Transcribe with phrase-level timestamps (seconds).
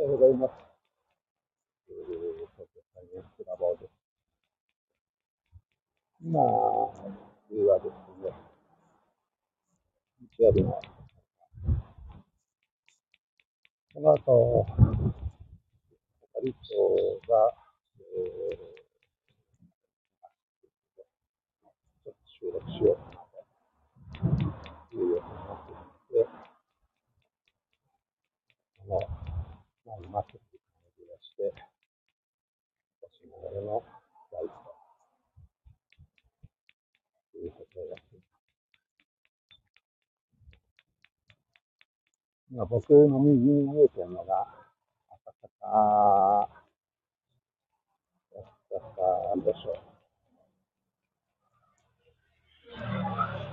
[0.00, 0.52] おはようございます。
[6.22, 6.40] 今、
[7.50, 7.92] 冬はです
[8.24, 8.32] ね、
[10.38, 10.80] 日曜日の、
[13.92, 14.66] この後、
[16.32, 17.52] 係長が、
[18.00, 18.70] えー
[22.24, 22.98] 収録しよう
[24.18, 25.72] というようになって
[26.14, 26.26] いて、
[28.80, 29.29] あの、
[30.00, 31.52] スクをして、
[33.02, 33.84] 私の俺の
[34.32, 34.48] ライフ
[37.32, 38.30] ということをやっています。
[42.50, 44.48] 今僕の右に見えてるのが、
[45.10, 46.48] 赤坂、
[48.32, 49.90] 赤坂、どうしよう。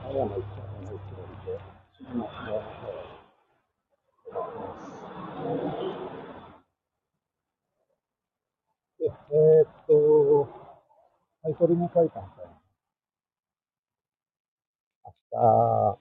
[0.06, 1.60] 青山一丁目の一番で、
[2.00, 2.78] 今、もう、
[9.30, 10.48] えー、っと、
[11.44, 12.62] タイトルに書いたんですよ。
[15.04, 16.00] 明日、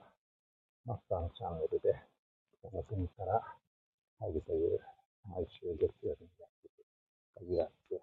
[0.87, 2.01] マスターのチャンネルで、
[2.63, 3.43] この国から
[4.21, 4.79] 入るという、
[5.29, 6.87] 毎週月曜日にやっていく
[7.41, 8.01] 限りあって、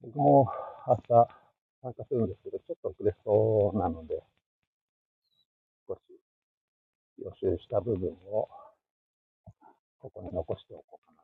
[0.00, 0.48] 僕も
[0.88, 1.02] 明日
[1.82, 4.22] 参加するんですけど、ちょっと遅れそうなので、
[5.86, 6.00] 少し
[7.18, 8.48] 予習した部分を
[10.00, 11.21] ここに残しておこうかな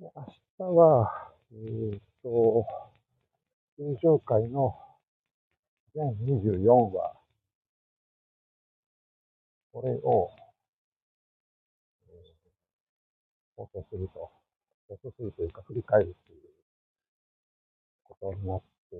[0.00, 0.10] 明
[0.56, 1.12] 日は、
[1.52, 2.64] えっ、と、
[3.76, 4.74] 通常会の
[5.94, 7.12] 全24話、
[9.72, 10.30] これを、
[12.08, 12.24] えー、
[13.56, 14.30] 放送すると、
[14.88, 16.40] 放送するというか振り返るという
[18.04, 18.96] ことになって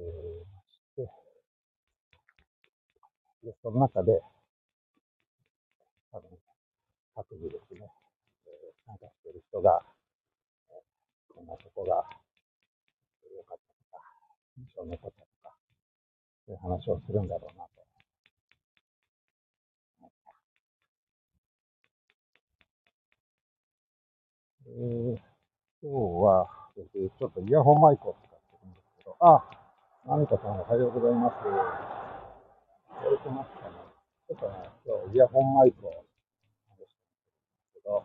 [0.52, 1.02] まして、
[3.42, 4.20] で、その中で、
[6.12, 6.28] 多分、
[7.14, 7.88] 各自ですね、
[8.46, 9.82] えー、参加している人が、
[11.34, 12.04] こんなとこが
[13.36, 14.02] 良かったとか、
[14.58, 15.56] 印象に残ったとか、
[16.46, 17.80] そういう話をするんだろうなと。
[24.66, 25.18] えー、
[25.82, 26.46] 今日は、
[26.76, 29.42] ちょっとイヤホンマイクを使ってるんですけど、あ、
[30.06, 31.34] ナミコさんおはようございます。
[31.42, 33.76] 聞こえてますかね
[34.28, 36.02] ちょっとね、今日イヤホンマイクをして
[36.68, 36.94] るんです
[37.74, 38.04] けど、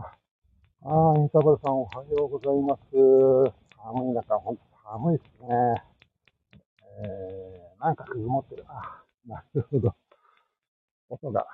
[0.00, 2.82] ああ、インターバルさんおはようございます。
[3.76, 5.48] 寒い中、ほんと寒いですね。
[7.00, 8.64] えー、なんか曇ってる。
[8.68, 9.94] あ、なるほど。
[11.08, 11.46] 音が。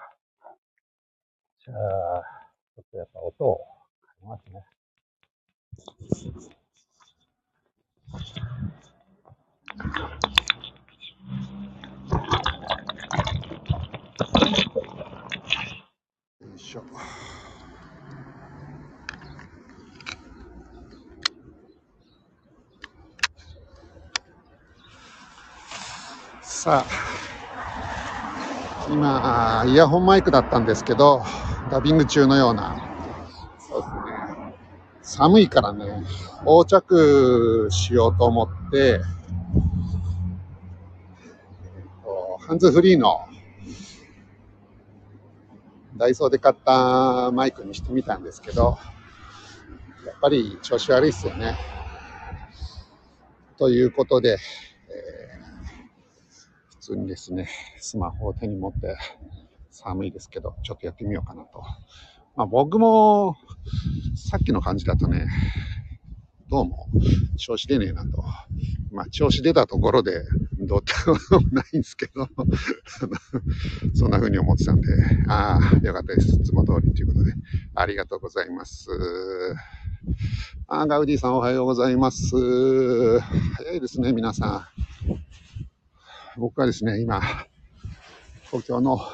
[1.65, 2.23] じゃあ、
[2.75, 3.61] ちょっとやっぱ音を
[4.21, 4.65] 変えますね。
[16.41, 16.83] よいしょ。
[26.65, 26.91] さあ、
[28.91, 31.23] 今、イヤホンマイクだったんですけど、
[31.71, 32.75] ダビング中のような、
[33.59, 34.55] そうですね、
[35.03, 35.85] 寒いからね、
[36.47, 39.03] 横着しようと思って、
[42.47, 43.29] ハンズフリーの
[45.99, 48.79] ダイソーで買ったマイクにしてみたんですけど、
[50.07, 51.59] やっぱり調子悪いっすよね。
[53.59, 54.39] ということで、
[56.85, 58.99] 通にですね、スマホを手に持って
[59.71, 61.63] 寒いですけど、ちょっとやってみようかなと。
[62.37, 63.37] まあ僕も
[64.17, 65.27] さっきの感じだとね、
[66.51, 66.89] どうも
[67.39, 68.23] 調子出ねえなと。
[68.93, 70.25] まあ調子出たところで
[70.61, 72.29] どうってこともないんですけど、
[73.95, 74.89] そんな風に思ってたんで、
[75.27, 76.37] ああ、よかったです。
[76.37, 77.33] いつも通りということで、
[77.75, 78.91] ありがとうございます。
[80.67, 83.21] あガウディさんおはようございます。
[83.21, 84.94] 早いですね、皆さん。
[86.37, 87.21] 僕はですね、今、
[88.47, 89.05] 東京の、こ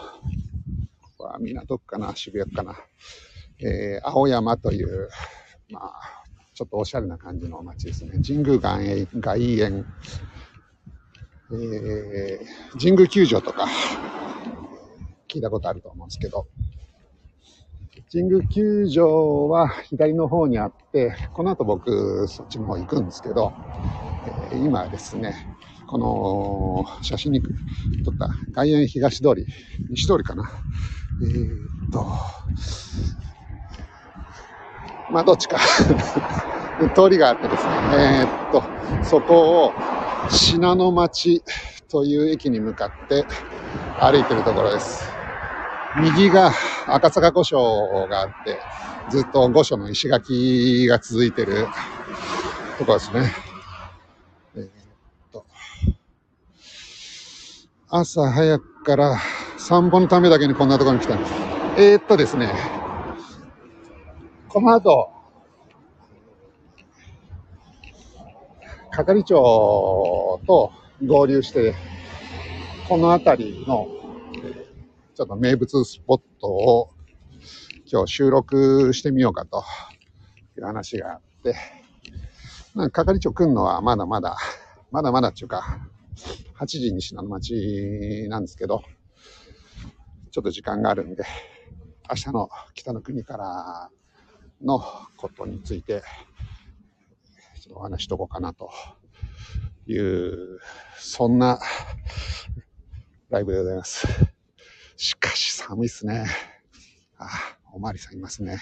[1.18, 2.76] こは港区かな、渋谷区かな、
[3.58, 5.10] えー、青山という、
[5.70, 6.24] まあ、
[6.54, 8.12] ちょっとおしゃれな感じの街ですね。
[8.26, 9.84] 神宮外苑、
[11.52, 13.66] えー、神宮球場とか、
[15.28, 16.46] 聞いたことあると思うんですけど、
[17.90, 23.52] ピッチング球場は左の方にあって、この後僕そっちの方行くんですけど、
[24.50, 25.34] えー、今ですね、
[25.90, 27.42] この写真に
[28.04, 29.44] 撮った外苑東通り、
[29.90, 30.48] 西通りかな。
[31.20, 32.06] えー、っと、
[35.10, 35.58] まあどっちか
[36.94, 38.62] 通りがあってですね、えー、っと、
[39.04, 39.72] そこを
[40.30, 41.42] 信濃町
[41.88, 43.26] という駅に向かって
[43.98, 45.10] 歩いてるところです。
[46.00, 46.52] 右が
[46.86, 48.60] 赤坂御所があって、
[49.10, 51.66] ずっと御所の石垣が続いてる
[52.78, 53.32] ところですね。
[54.54, 54.68] えー、っ
[55.32, 55.44] と、
[57.92, 59.18] 朝早くから
[59.58, 61.32] 散歩のためだけにこんなところに来たんです。
[61.76, 62.52] えー、っとですね、
[64.48, 65.10] この後、
[68.92, 70.72] 係長と
[71.04, 71.74] 合流して、
[72.88, 73.88] この辺りの
[75.16, 76.90] ちょっと名物スポットを
[77.90, 79.64] 今日収録してみようかと
[80.56, 81.56] いう話があって、
[82.76, 84.36] なんか係長来んのはまだまだ、
[84.92, 85.80] まだまだっていうか、
[86.58, 88.82] 8時に信濃町なんですけど、
[90.30, 91.24] ちょっと時間があるんで、
[92.08, 93.90] 明日の北の国から
[94.62, 94.80] の
[95.16, 96.02] ことについて、
[97.60, 98.70] ちょっとお話しとこうかなと
[99.86, 100.58] いう、
[100.98, 101.58] そんな
[103.28, 104.06] ライブでございます。
[104.96, 106.26] しかし寒いっすね。
[107.16, 107.28] あ、
[107.72, 108.60] おまわりさんいますね。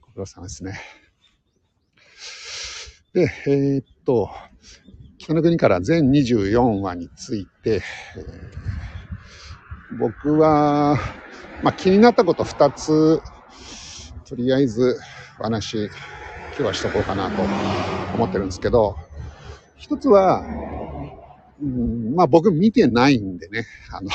[0.00, 0.80] ご苦労様ですね。
[3.12, 4.30] で、えー、っと、
[5.22, 7.80] 北の国から全24話について、
[9.96, 10.98] 僕は、
[11.62, 13.22] まあ、気になったこと2つ、
[14.28, 14.98] とりあえず
[15.38, 17.40] 話、今日はしとこうかなと
[18.16, 18.96] 思ってるんですけど、
[19.76, 20.44] 一つは、
[21.62, 24.10] うん、まあ僕見てないんでね、あの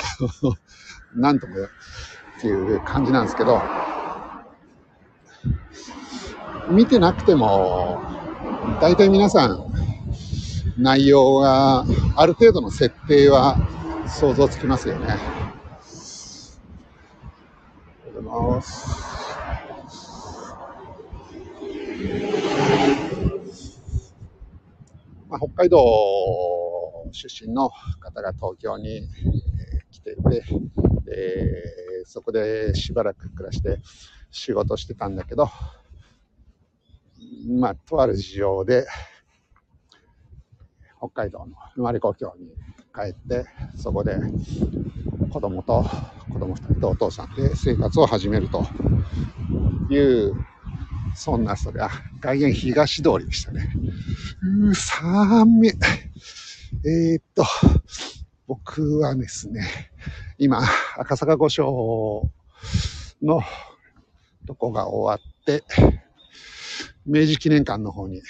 [1.15, 3.62] なんともっていう感じなんですけど、
[6.69, 8.01] 見てなくても、
[8.81, 9.67] 大体皆さん、
[10.77, 11.85] 内容が
[12.15, 13.57] ある程度の設定は
[14.07, 15.07] 想像つきますよね。
[15.07, 15.15] おは
[18.13, 19.07] ようございます。
[25.29, 25.79] まあ、北海道
[27.12, 27.69] 出身の
[28.00, 29.01] 方が東京に
[29.89, 30.44] 来ていて、
[31.12, 33.79] えー、そこでしばらく暮らして
[34.29, 35.50] 仕事してたんだけど、
[37.50, 38.85] まあ、とある事情で、
[41.00, 42.48] 北海道の生まれ故郷に
[42.94, 43.46] 帰って、
[43.76, 44.18] そこで
[45.30, 45.86] 子供と
[46.32, 48.66] 子供2人とお父さんで生活を始めると
[49.90, 50.34] いう、
[51.16, 51.90] そんなそれは
[52.20, 53.70] 外苑東通りでしたね。
[54.42, 55.70] うー、寒い。
[56.86, 57.46] えー、っと、
[58.48, 59.92] 僕はですね、
[60.38, 60.62] 今、
[60.98, 62.30] 赤坂御所
[63.22, 63.42] の
[64.46, 65.64] とこが終わって、
[67.06, 68.22] 明治記念館の方に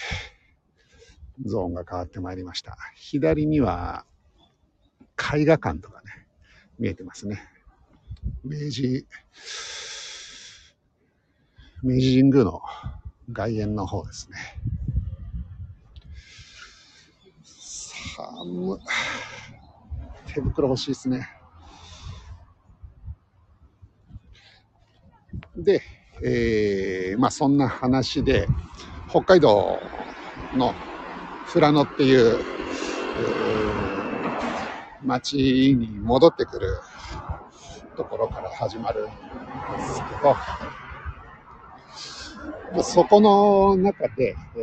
[1.45, 2.77] ゾーンが変わってまいりました。
[2.95, 4.05] 左には
[5.35, 6.27] 絵画館とかね、
[6.79, 7.41] 見えてますね。
[8.43, 9.05] 明治、
[11.83, 12.61] 明治神宮の
[13.31, 14.37] 外苑の方ですね。
[18.15, 18.79] 寒
[20.33, 21.29] 手袋欲しいですね。
[25.55, 25.81] で、
[26.23, 28.47] えー、まあそんな話で、
[29.09, 29.79] 北海道
[30.55, 30.73] の
[31.51, 35.35] 富良野っていう、えー、町
[35.77, 36.79] に戻ってくる
[37.95, 39.11] ところから始まるんで
[39.83, 40.01] す
[42.73, 44.59] けど、そこの中で、え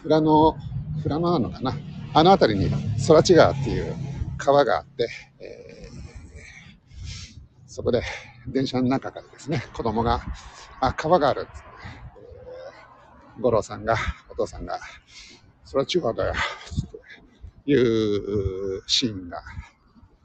[0.00, 0.56] ー、富良野、
[1.02, 1.74] 富良野なのかな
[2.12, 2.70] あの辺りに
[3.06, 3.94] 空知川っていう
[4.36, 5.08] 川があって、
[7.66, 8.02] そこで
[8.48, 10.20] 電車の中からですね、子供が、
[10.80, 11.52] あ、川があるっって、
[13.36, 13.96] えー、五郎さんが、
[14.28, 14.80] お父さんが、
[15.70, 16.32] それは中華だよ、
[17.60, 19.40] っていうシーンが、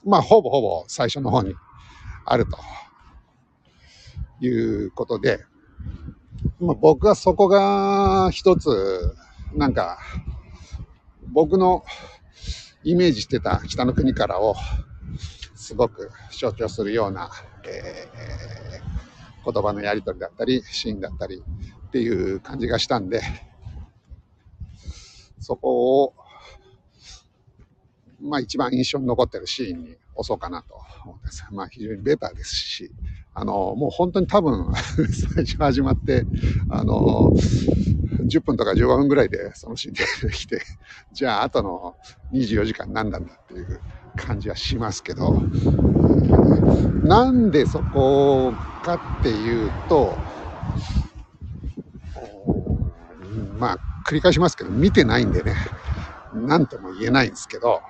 [0.04, 1.54] まあ、ほぼほぼ最初の方に
[2.26, 2.58] あると
[4.44, 5.46] いうことで、
[6.60, 9.16] まあ、僕はそこが一つ、
[9.54, 10.00] なんか、
[11.28, 11.86] 僕の
[12.84, 14.56] イメージしてた北の国からを
[15.54, 17.30] すごく象徴するような、
[17.68, 21.44] えー、言葉のやり取りだったり、シーンだったり
[21.88, 23.22] っていう感じがしたんで、
[25.46, 26.14] そこを、
[28.20, 30.76] まあ一番印象に残ってるシーンに押そうかなと
[31.06, 31.64] 思ってま。
[31.64, 32.92] あ非常にベターですし、
[33.36, 34.74] あの、もう本当に多分
[35.36, 36.26] 最初始まって、
[36.70, 37.32] あの、
[38.26, 40.62] 10分とか15分ぐらいでそのシーン出てきて、
[41.14, 41.96] じゃあ後の
[42.34, 43.82] 24時間何なんだっていう
[44.16, 45.44] 感じはしますけど、
[47.04, 48.52] なんでそこ
[48.84, 50.18] かっていうと、
[53.60, 55.56] まあ、繰り返しますけど、見てないんでね、
[56.34, 57.82] なんとも言えないんですけど、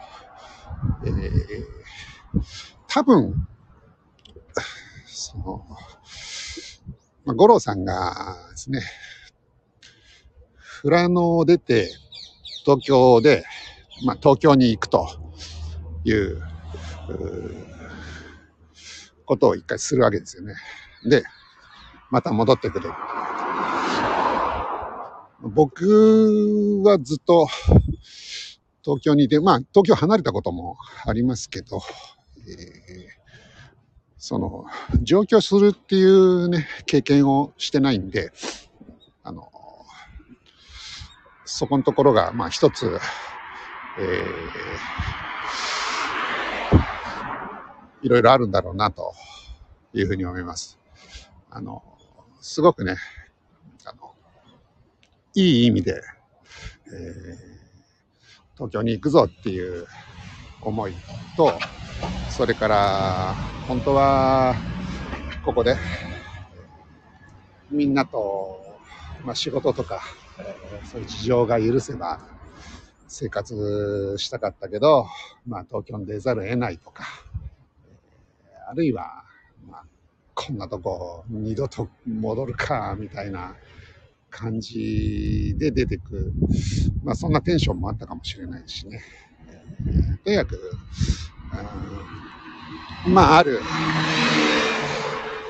[1.06, 1.66] えー、
[2.88, 3.48] 多分、
[5.06, 5.66] その、
[7.26, 8.82] まあ、五郎さんがですね、
[10.82, 11.92] 富良野を出て、
[12.64, 13.44] 東京で、
[14.06, 15.08] まあ、東京に行くと
[16.06, 16.42] いう、
[19.26, 20.56] ことを一回するわけですよね。
[21.04, 21.24] で、
[22.12, 22.92] また戻ってくる。
[25.42, 27.48] 僕はずっと
[28.84, 31.82] 東京にいて、まあ東京離れたこともありますけど、
[32.48, 32.56] えー、
[34.18, 34.66] その
[35.02, 38.32] 上京するっていうね、経験をしてないんで、
[39.24, 39.50] あの、
[41.46, 43.00] そこのところが、まあ一つ、
[44.00, 49.14] えー、いろいろあるんだろうなと
[49.94, 50.80] いうふうに思います。
[51.50, 51.84] あの、
[52.40, 52.96] すごくね、
[55.38, 56.02] いい意味で、
[56.88, 56.94] えー、
[58.56, 59.86] 東京に行くぞっていう
[60.62, 60.94] 思い
[61.36, 61.52] と、
[62.30, 63.36] それから、
[63.68, 64.56] 本当は、
[65.44, 65.76] ここで、
[67.70, 68.80] みんなと、
[69.26, 70.02] まあ、仕事とか、
[70.40, 72.22] えー、そういう事情が許せば、
[73.10, 75.06] 生活したかったけど、
[75.46, 77.04] まあ、東京に出ざるを得ないとか、
[78.70, 79.26] あるいは、
[79.70, 79.84] まあ、
[80.34, 83.54] こんなとこ二度と戻るか、みたいな
[84.36, 86.34] 感じで出てく、
[87.04, 89.02] まあ、そんなテンションもあったかもしれないしね。
[90.26, 90.60] とにかく、
[93.08, 93.62] まあ、ある、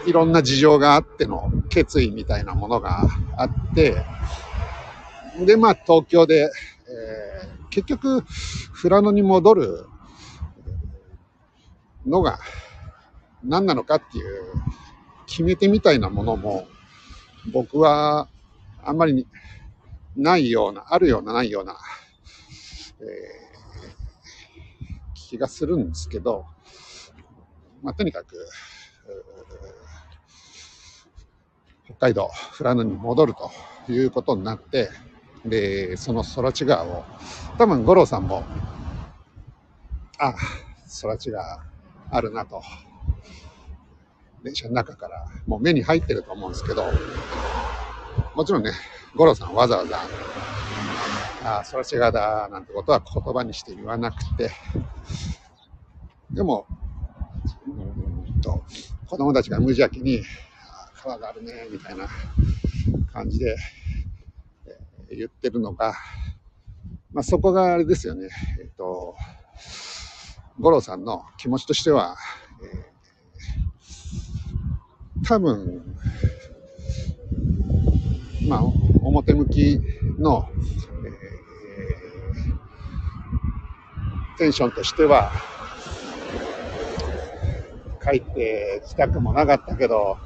[0.05, 3.95] いろんな事情があっての決意みたいなものがあって、
[5.43, 6.51] で、まあ、東京で、
[6.87, 8.23] えー、結局、
[8.79, 9.87] 富良野に戻る
[12.05, 12.37] のが
[13.43, 14.25] 何なのかっていう
[15.25, 16.67] 決め手みたいなものも、
[17.51, 18.27] 僕は
[18.85, 19.27] あんまり
[20.15, 21.75] ないような、あるような、ないような、
[23.01, 23.05] えー、
[25.13, 26.45] 気がするんですけど、
[27.81, 28.35] まあ、とにかく、
[31.85, 33.51] 北海道富良野に戻ると
[33.91, 34.89] いうことになって、
[35.45, 37.03] で、その空知川を、
[37.57, 38.43] 多分五郎さんも、
[40.19, 40.35] あ、
[41.01, 41.63] 空知川
[42.11, 42.61] あるなと、
[44.43, 46.85] 電車の中からもう目に入ってると思うんですけど、
[48.35, 48.71] もちろんね、
[49.15, 49.99] 五郎さんわざわざ、
[51.43, 54.51] ああ、それ違うだ、なんてことは言葉にして言わなくて、
[56.31, 56.67] でも、
[57.67, 58.63] うんと、
[59.07, 60.23] 子供たちが無邪気に、
[60.69, 62.07] ああ川があるね、みたいな
[63.13, 63.55] 感じで、
[64.65, 65.93] えー、言ってるのが、
[67.13, 68.29] まあ、そこがあれですよね、
[68.59, 69.15] えっ、ー、と、
[70.59, 72.17] 五郎さんの気持ちとしては、
[72.63, 75.95] えー、多分、
[78.47, 78.63] まあ、
[79.03, 79.79] 表向き
[80.19, 80.47] の、
[81.05, 85.31] えー、テンションとしては、
[88.03, 90.17] 帰ってきたくもなかったけど、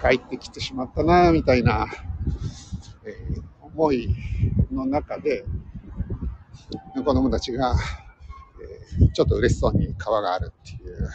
[0.00, 1.86] 帰ってきてしまったな、みたいな、
[3.04, 4.14] えー、思い
[4.72, 5.44] の中で、
[6.94, 7.74] 子供たちが、
[9.00, 11.08] えー、ちょっと嬉しそうに川があるっていう、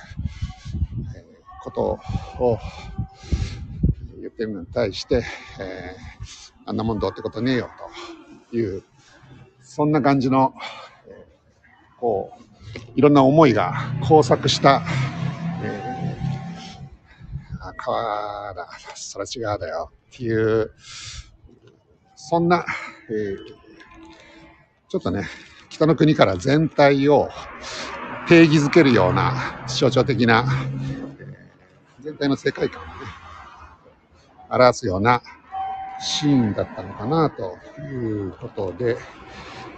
[1.15, 2.00] えー、こと
[2.39, 2.59] を
[4.33, 5.23] ってるのに対して、
[5.59, 7.69] えーあんなもんどうってことねえよ
[8.51, 8.83] という、
[9.61, 10.53] そんな感じの、
[11.07, 12.41] えー、こう、
[12.95, 14.81] いろんな思いが交錯した、
[15.61, 18.67] えー、あ川だ、
[19.13, 20.71] 空違うだよっていう、
[22.15, 22.65] そんな、
[23.09, 23.37] えー、
[24.87, 25.27] ちょっとね、
[25.69, 27.29] 北の国から全体を
[28.29, 30.45] 定義づけるような象徴的な、
[31.99, 32.81] 全体の世界観、
[34.53, 35.22] 表すような
[36.00, 38.98] シーンだったのかなということで、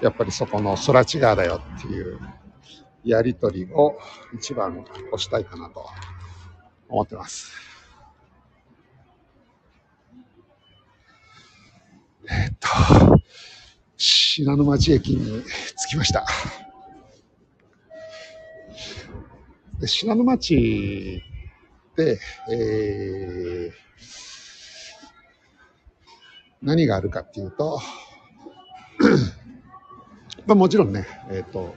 [0.02, 2.20] やっぱりそこの空違いだよっていう
[3.04, 3.98] やりとりを
[4.34, 5.86] 一番押したいかなと
[6.90, 7.52] 思ってます。
[12.28, 13.22] えっと、
[13.98, 15.44] 信濃町駅に
[15.88, 16.26] 着きました。
[19.80, 21.22] で信濃町
[21.96, 22.20] で、
[22.52, 23.85] えー、
[26.66, 27.80] 何があるかっていうと、
[30.48, 31.76] まあもちろんね、えっ、ー、と、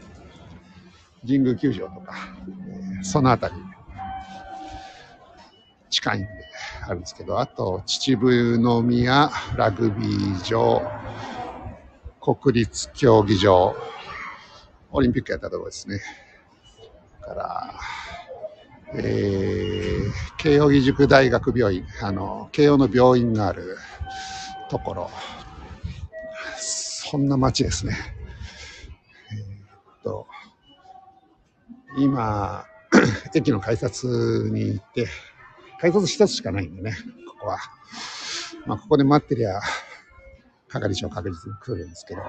[1.27, 2.15] 神宮球場とか、
[2.67, 3.55] えー、そのあたり、
[5.91, 6.29] 近いんで
[6.87, 10.83] あるんですけど、あと、秩父宮ラグビー場、
[12.21, 13.77] 国立競技場、
[14.91, 16.01] オリンピックやったところですね。
[17.21, 17.75] から、
[18.95, 23.77] えー、慶應義塾大学病院、あの、慶応の病院がある
[24.69, 25.11] ところ、
[26.59, 27.97] そんな街ですね。
[29.33, 30.27] えー、っと、
[31.97, 32.67] 今、
[33.35, 34.05] 駅の改札
[34.53, 35.09] に行って、
[35.81, 36.97] 改札一つしかないんでね、
[37.27, 37.59] ここは。
[38.67, 39.61] まあ、ここで待ってりゃ、
[40.69, 42.23] 係長確実に来るんですけど、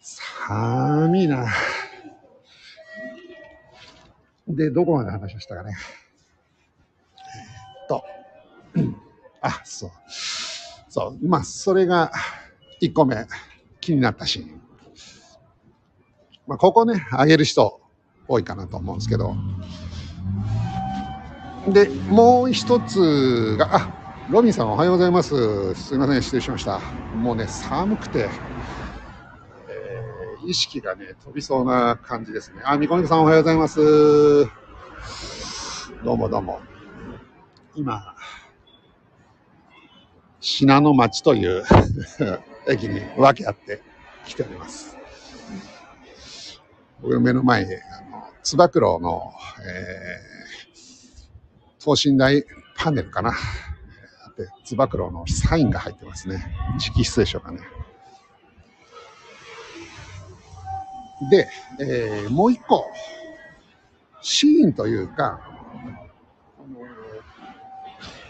[0.00, 1.46] 寒いな。
[4.46, 5.74] で、どこまで話をしたかね。
[7.16, 8.04] えー、っと、
[9.40, 9.90] あ、そう。
[10.94, 11.28] そう。
[11.28, 12.12] まあ、それが
[12.80, 13.26] 1個目、
[13.80, 14.60] 気になったシーン。
[16.46, 17.80] まあ、ここね、あげる人
[18.28, 19.34] 多いかなと思うんですけど。
[21.66, 25.74] で、もう一つが、あ、ロビンさんおはようございます。
[25.74, 26.78] すいません、失礼しました。
[27.16, 28.28] もうね、寒くて、
[29.68, 30.00] え
[30.46, 32.60] 意識がね、飛びそうな感じですね。
[32.64, 34.44] あ、みこみこさんおはようございます。
[36.04, 36.60] どうもどうも。
[37.74, 38.14] 今、
[40.44, 41.64] 信濃町という
[42.68, 43.80] 駅に分け合って
[44.26, 44.94] 来ております。
[47.00, 47.78] 僕の目の前に、あ
[48.10, 49.32] の、つば九郎の、
[49.66, 52.44] えー、等身大
[52.76, 53.32] パネルかな。
[54.66, 56.54] つば九郎のサインが入ってますね。
[56.72, 57.60] 直筆でしょうかね。
[61.30, 61.48] で、
[61.80, 62.84] えー、もう一個、
[64.20, 65.40] シーンというか、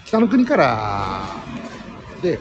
[0.05, 1.43] 北の国から
[2.23, 2.39] で、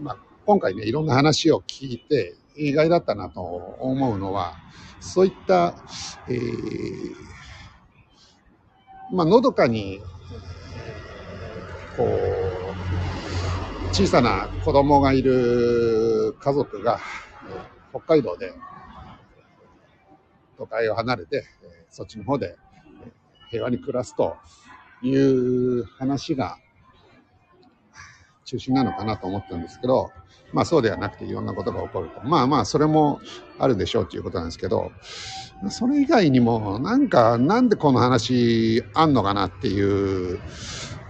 [0.00, 4.56] まあ、今回ね、いろんな話を聞いて、意外だったなと思うのは、
[5.00, 5.74] そういった、
[6.28, 7.14] えー、
[9.12, 10.00] まあ、のどかに、
[11.96, 17.00] こう、小さな子供がいる家族が、
[17.90, 18.52] 北海道で
[20.58, 21.44] 都会を離れて、
[21.90, 22.56] そっちの方で
[23.50, 24.36] 平和に暮らすと
[25.02, 26.58] いう話が
[28.48, 30.10] 中心なのかなと思ったんですけど、
[30.54, 32.22] まあそうではなくていろんなことが起こると。
[32.26, 33.20] まあまあそれも
[33.58, 34.90] あるでしょうということなんですけど、
[35.68, 40.40] それ以外にもなんかなんでこの話あんのかなっていう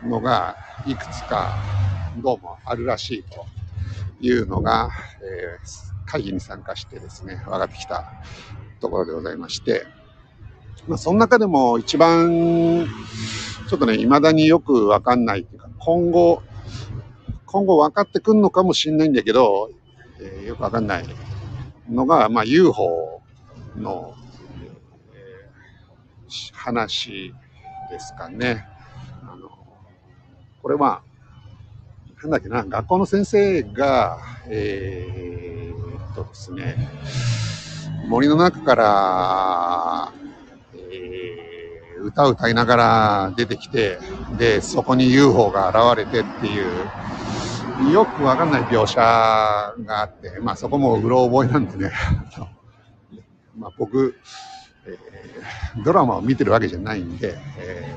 [0.05, 1.55] のがいくつか
[2.23, 3.47] どうもあるらしいと
[4.21, 4.91] いうのが、
[5.23, 8.13] えー、会議に参加してですね、分かってきた
[8.81, 9.87] ところでございまして、
[10.89, 12.89] まあ、その中でも一番、
[13.69, 16.43] ちょっとね、未だによくわかんないっていうか、今後、
[17.51, 19.71] 今後分かってくんのかもしんないんだけど、
[20.21, 21.05] えー、よくわかんない
[21.89, 23.23] のが、まあ、UFO
[23.75, 24.15] の、
[25.15, 27.33] えー、話
[27.91, 28.67] ですかね。
[29.23, 29.49] あの、
[30.63, 31.03] これは、
[32.23, 36.77] なんだっけな、学校の先生が、えー、っとですね、
[38.09, 40.13] 森の中から、
[42.03, 43.99] 歌を歌いながら出てきて、
[44.39, 51.93] で、そこに UFO が現れてっていう、よくわかんない描写があって、まあそこもうろ覚えなんでね、
[53.57, 54.17] まあ僕、
[54.87, 57.95] えー、ドラマを見てるわけじゃないんで、え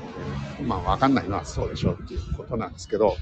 [0.60, 3.16] ー、まあわかんないのはそうでしょうっていうことなんですけど、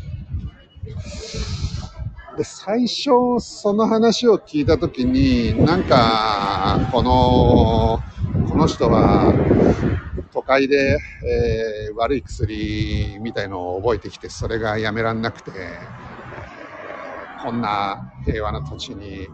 [2.37, 8.01] で、最初、その話を聞いたときに、なんか、この、
[8.49, 9.33] この人は、
[10.50, 15.52] 会で、えー、悪い薬みたいのを覚えてきて、それがやめらんなくて、
[17.44, 19.28] こんな平和な土地に、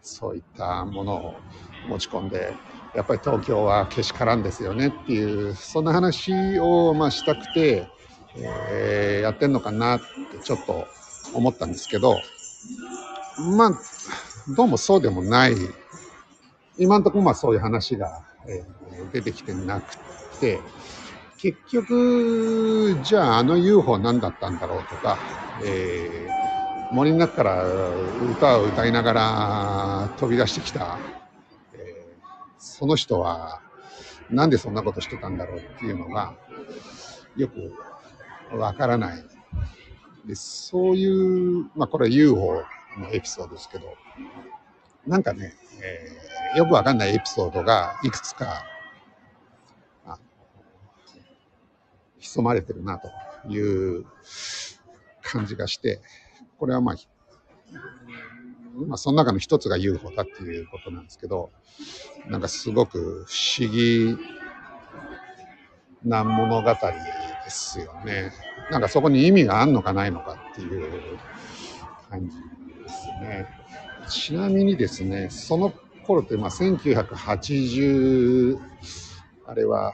[0.00, 1.34] そういったものを
[1.88, 2.54] 持ち込んで、
[2.94, 7.88] やっぱり東京はけしからんですよねっていう、そんな話を、まあ、したくて、
[8.36, 10.86] えー、やってんのかなってちょっと
[11.34, 12.16] 思ったんですけど、
[13.56, 13.70] まあ、
[14.56, 15.54] どうもそうでもない。
[16.78, 20.07] 今んとこまあそういう話が、えー、出てきてなくて、
[21.38, 25.18] 結局、じゃああの UFO 何だったんだろうとか、
[25.64, 30.98] えー、森の中から歌を歌いながら飛び出してきた、
[31.74, 32.22] えー、
[32.58, 33.60] その人は
[34.30, 36.34] なんでそんなことしてたんだろうっていうのが
[37.36, 37.72] よく
[38.56, 39.24] わからない。
[40.26, 42.62] で、そういう、まあこれは UFO
[42.98, 43.94] のエピソードですけど、
[45.06, 48.64] なんかね、えー、よくわかんないエピソードがいくつか、
[52.18, 53.10] 潜まれてるなと
[53.48, 54.04] いう
[55.22, 56.00] 感じがして、
[56.58, 56.96] これはまあ、
[58.86, 61.50] まあその中の一つが UFO だっていうことなんですけど、
[62.28, 64.16] なんかすごく不思議
[66.04, 68.32] な物語ですよね。
[68.70, 71.18] なんかそこに意味があんのかないのかっていう
[72.10, 73.46] 感じですね。
[74.08, 75.72] ちなみにですね、その
[76.06, 78.58] 頃って、まあ、1980、
[79.46, 79.92] あれは、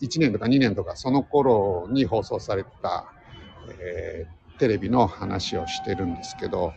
[0.00, 3.12] 1年とか2年とか、その頃に放送された、
[3.80, 6.72] えー、テレビの話をしてるんですけど、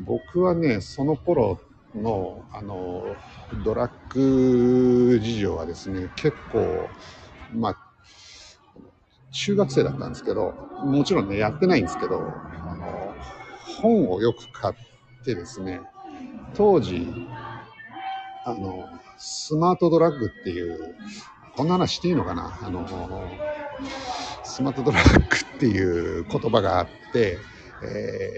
[0.00, 1.60] 僕はね、その頃
[1.94, 3.16] の、あの、
[3.64, 6.88] ドラッグ事情はですね、結構、
[7.54, 7.76] まあ、
[9.32, 12.20] 中学生だったんですけど、もちろんね、やってないんですけど、
[12.66, 13.14] あの、
[13.80, 14.74] 本をよく買っ
[15.24, 15.80] てですね、
[16.54, 17.06] 当時、
[18.44, 20.94] あの、スマートドラッグっていう、
[21.56, 22.58] こんな話していいのかな？
[22.62, 22.86] あの、
[24.44, 25.24] スマートドラッグ
[25.56, 27.38] っていう言葉があって、
[27.82, 28.32] え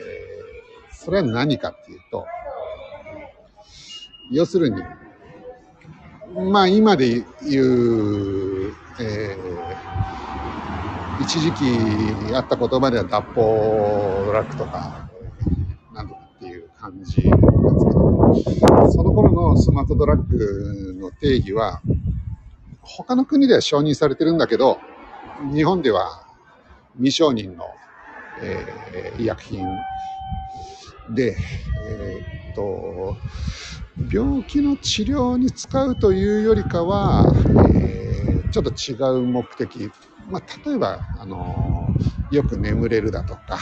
[0.91, 2.27] ー、それは何かっていうと、
[4.31, 4.83] 要するに、
[6.51, 11.65] まあ今で言う、えー、一時期
[12.35, 15.09] あった言葉では脱法ドラッグとか、
[15.95, 21.81] なんとかっていう感じなんですけど、その頃のスマートドラッグの定義は、
[22.83, 24.79] 他の国では承認されてるんだけど、
[25.55, 26.27] 日本では
[26.97, 27.65] 未承認の、
[28.43, 29.67] えー、医薬品
[31.11, 31.37] で、
[31.89, 33.17] えー、っと、
[34.13, 37.25] 病気の治療に使うというよりかは、
[37.75, 39.91] えー、ちょっと違う目的。
[40.29, 41.89] まあ、例えば、あの
[42.31, 43.59] よく眠れるだとか、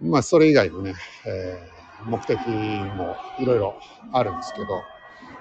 [0.00, 0.94] まあ、それ以外のね、
[1.26, 2.38] えー、目的
[2.96, 3.80] もいろいろ
[4.12, 4.66] あるんですけど、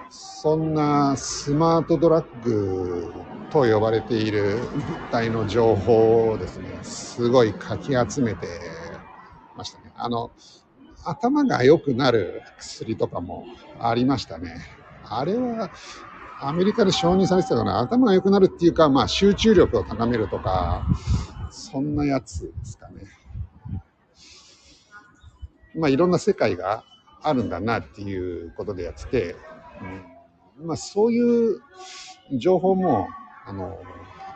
[0.10, 3.12] そんなスマートドラッグ
[3.50, 8.48] と呼ばれている物体の情報をですね、すごいかき集めて
[9.56, 9.92] ましたね。
[9.96, 10.32] あの、
[11.04, 13.46] 頭が良くなる薬とかも
[13.80, 14.56] ありましたね。
[15.04, 15.72] あれは
[16.40, 17.80] アメリカで承認されてたかな。
[17.80, 20.86] 頭が良くなるっていうか、まあ集中力を高めるとか、
[21.50, 23.04] そんなやつですかね。
[25.76, 26.84] まあいろんな世界が
[27.24, 29.36] あるんだなっていうことでやってて、
[30.60, 31.62] うん、まあそういう
[32.34, 33.08] 情報も、
[33.46, 33.80] あの、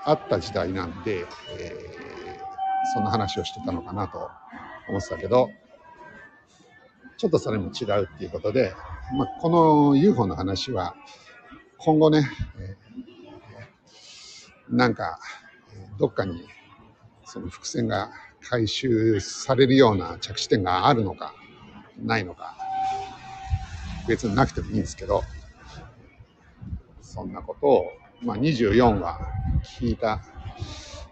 [0.04, 1.26] あった時代なんで、えー、
[2.94, 4.30] そんな話をしてたのかなと
[4.90, 5.50] 思ってたけど、
[7.18, 8.74] ちょっとそれも違うっていうことで、
[9.16, 9.50] まあ、こ
[9.92, 10.96] の UFO の話は、
[11.78, 12.28] 今後ね、
[12.60, 15.20] えー、なんか、
[16.00, 16.48] どっかに
[17.26, 21.34] その伏線が回収されるような着地点があるのか、
[22.00, 22.56] ないのか、
[24.08, 25.24] 別になくてもいいんですけど、
[27.02, 27.86] そんなことを、
[28.22, 29.20] まあ、24話
[29.80, 30.22] 聞いた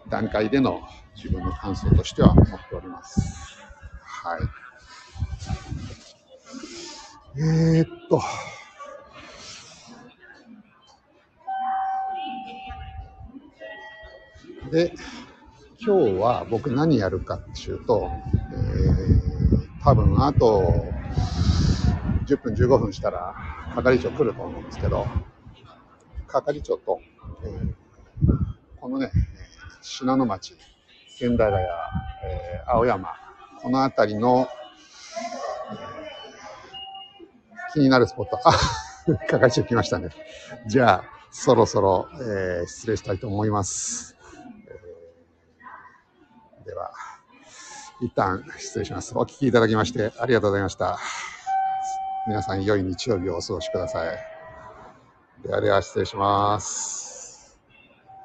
[0.08, 0.80] 段階での
[1.14, 3.58] 自分の感想としては思っております。
[4.02, 4.40] はい。
[7.36, 8.20] えー、っと、
[14.70, 14.94] で、
[15.80, 18.10] 今日は僕何やるかっていうと、
[18.52, 20.84] えー、多分あと
[22.30, 23.34] 10分15分したら
[23.74, 25.06] 係長来ると思うんですけど、
[26.28, 27.00] 係長と、
[27.44, 27.74] えー、
[28.80, 29.10] このね、
[29.82, 30.56] 信濃町、
[31.08, 31.64] 千駄ヶ谷、
[32.24, 33.14] えー、青山、
[33.60, 34.48] この辺りの、
[35.72, 38.52] えー、気になるスポット、あ、
[39.26, 40.10] 係長来ましたね。
[40.68, 44.16] じゃあ、そろそろ、えー、失礼したいと思います。
[44.68, 46.92] えー、では、
[48.00, 49.16] 一旦失礼します。
[49.16, 50.98] お聞きいただきましてありがとうございました。
[52.30, 54.16] 皆さん良い日曜日をお過ごしください。
[55.42, 57.58] ではでは失礼します。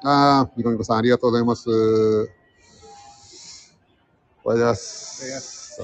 [0.04, 1.68] ああ、みこみこさんありがとうございます。
[1.68, 1.76] おは
[2.24, 2.28] よ
[4.44, 5.80] うございます。